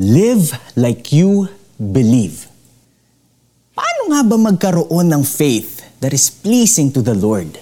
[0.00, 2.48] Live like you believe.
[3.76, 7.60] Paano nga ba magkaroon ng faith that is pleasing to the Lord?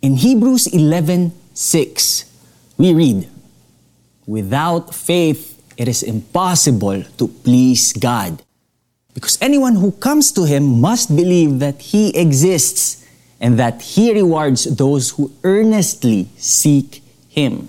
[0.00, 2.24] In Hebrews 11:6,
[2.80, 3.28] we read,
[4.24, 8.40] Without faith, it is impossible to please God.
[9.12, 13.04] Because anyone who comes to Him must believe that He exists
[13.44, 17.68] and that He rewards those who earnestly seek Him.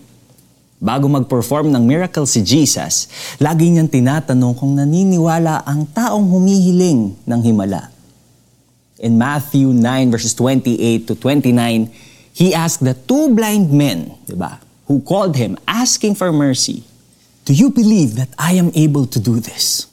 [0.84, 3.08] Bago mag-perform ng miracle si Jesus,
[3.40, 7.88] lagi niyang tinatanong kung naniniwala ang taong humihiling ng himala.
[9.00, 11.88] In Matthew 9 verses 28 to 29,
[12.36, 14.60] he asked the two blind men, di ba,
[14.92, 16.84] who called him asking for mercy,
[17.48, 19.88] Do you believe that I am able to do this?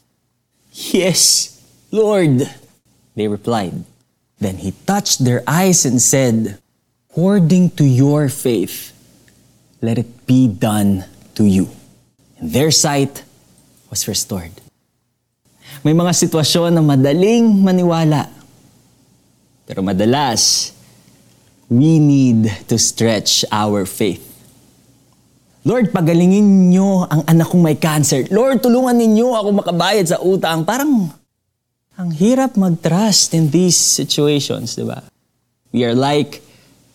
[0.75, 1.55] Yes,
[1.95, 2.51] Lord,
[3.15, 3.87] they replied.
[4.43, 6.59] Then he touched their eyes and said,
[7.11, 8.91] According to your faith,
[9.80, 11.69] let it be done to you.
[12.38, 13.25] And their sight
[13.88, 14.52] was restored.
[15.80, 18.29] May mga sitwasyon na madaling maniwala.
[19.65, 20.73] Pero madalas,
[21.73, 24.21] we need to stretch our faith.
[25.65, 28.24] Lord, pagalingin niyo ang anak kong may cancer.
[28.33, 30.65] Lord, tulungan ninyo ako makabayad sa utang.
[30.65, 31.12] Parang
[31.96, 35.05] ang hirap mag-trust in these situations, di ba?
[35.73, 36.40] We are like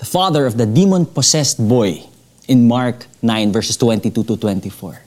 [0.01, 2.14] the father of the demon-possessed boy
[2.47, 5.01] in Mark 9 verses 22 to 24.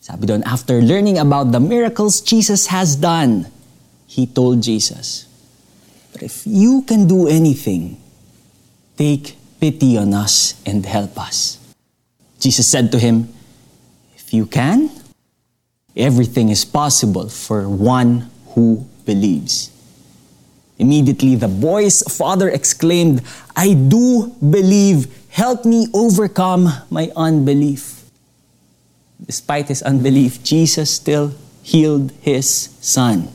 [0.00, 3.46] Sabi doon, after learning about the miracles Jesus has done,
[4.06, 5.28] he told Jesus,
[6.12, 8.00] But if you can do anything,
[8.96, 11.58] take pity on us and help us.
[12.40, 13.28] Jesus said to him,
[14.16, 14.90] If you can,
[15.96, 19.70] everything is possible for one who believes.
[20.78, 23.22] Immediately, the boy's father exclaimed,
[23.56, 25.17] I do believe.
[25.30, 28.04] Help me overcome my unbelief.
[29.24, 33.28] Despite his unbelief, Jesus still healed his son.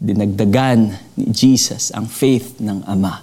[0.00, 3.22] Dinagdagan ni Jesus ang faith ng Ama.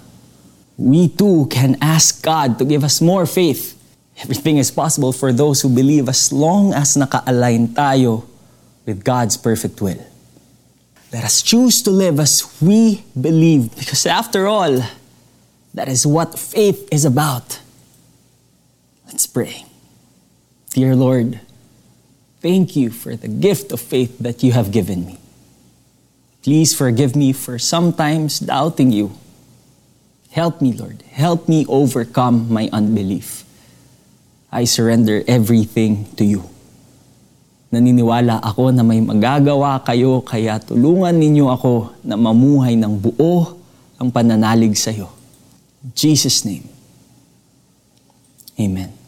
[0.76, 3.78] We too can ask God to give us more faith.
[4.18, 8.26] Everything is possible for those who believe as long as naka-align tayo
[8.84, 10.00] with God's perfect will.
[11.12, 14.80] Let us choose to live as we believe because after all,
[15.74, 17.61] that is what faith is about.
[19.32, 19.64] Pray.
[20.76, 21.40] Dear Lord,
[22.40, 25.16] thank you for the gift of faith that you have given me.
[26.44, 29.16] Please forgive me for sometimes doubting you.
[30.32, 31.00] Help me, Lord.
[31.12, 33.44] Help me overcome my unbelief.
[34.52, 36.44] I surrender everything to you.
[37.72, 43.56] Naniniwala ako na may magagawa kayo kaya tulungan ninyo ako na mamuhay ng buo
[43.96, 45.08] ang pananalig sa iyo.
[45.96, 46.68] Jesus' name.
[48.60, 49.01] Amen.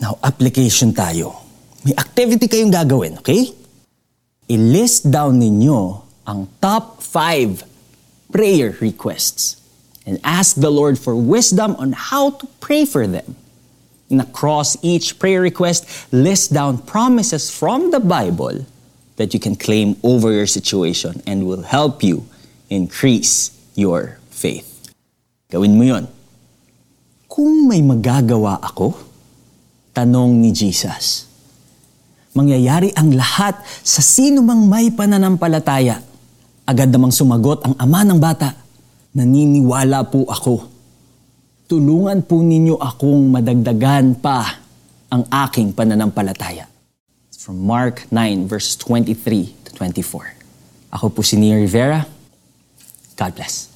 [0.00, 1.38] Now, application tayo.
[1.84, 3.52] May activity kayong gagawin, okay?
[4.48, 9.60] I-list down ninyo ang top 5 prayer requests
[10.04, 13.36] and ask the Lord for wisdom on how to pray for them.
[14.10, 18.66] And across each prayer request, list down promises from the Bible
[19.16, 22.26] that you can claim over your situation and will help you
[22.68, 24.92] increase your faith.
[25.48, 26.04] Gawin mo yon.
[27.30, 28.92] Kung may magagawa ako,
[29.94, 31.30] tanong ni Jesus,
[32.34, 36.02] mangyayari ang lahat sa sino mang may pananampalataya.
[36.66, 38.52] Agad namang sumagot ang ama ng bata,
[39.14, 40.74] naniniwala po ako
[41.74, 44.62] tulungan po ninyo akong madagdagan pa
[45.10, 46.68] ang aking pananampalataya.
[47.34, 50.94] From Mark 9 verses 23 to 24.
[50.94, 52.06] Ako po si Nia Rivera.
[53.18, 53.73] God bless.